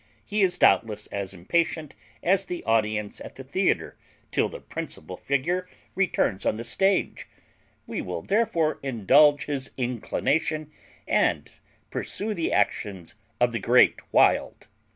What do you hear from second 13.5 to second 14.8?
the Great Wild.